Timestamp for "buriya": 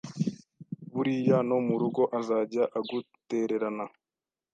0.93-1.37